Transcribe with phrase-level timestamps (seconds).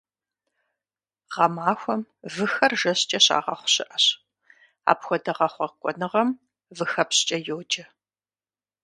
[1.33, 2.01] Гъэмахуэм
[2.33, 4.05] выхэр жэщкӏэ щагъэхъу щыӏэщ,
[4.91, 6.29] апхуэдэ гъэхъуэкӏуэныгъэм
[6.77, 7.85] выхэпщкӏэ йоджэ.